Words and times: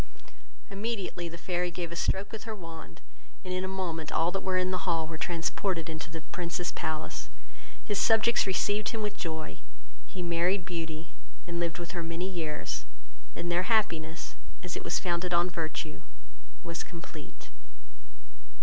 Immediately 0.71 1.29
the 1.29 1.37
fairy 1.37 1.69
gave 1.69 1.91
a 1.91 1.95
stroke 1.95 2.31
with 2.31 2.45
her 2.45 2.55
wand, 2.55 3.01
and 3.45 3.53
in 3.53 3.63
a 3.63 3.67
moment 3.67 4.11
all 4.11 4.31
that 4.31 4.41
were 4.41 4.57
in 4.57 4.71
the 4.71 4.89
hall 4.89 5.05
were 5.05 5.15
transported 5.15 5.87
into 5.91 6.09
the 6.09 6.21
Prince's 6.31 6.71
palace. 6.71 7.29
His 7.85 7.99
subjects 7.99 8.47
received 8.47 8.89
him 8.89 9.03
with 9.03 9.15
joy; 9.15 9.59
he 10.07 10.23
married 10.23 10.65
Beauty, 10.65 11.09
and 11.45 11.59
lived 11.59 11.77
with 11.77 11.91
her 11.91 12.01
many 12.01 12.27
years; 12.27 12.83
and 13.35 13.51
their 13.51 13.69
happiness, 13.69 14.33
as 14.63 14.75
it 14.75 14.83
was 14.83 14.97
founded 14.97 15.35
on 15.35 15.51
virtue, 15.51 16.01
was 16.63 16.81
complete. 16.81 17.51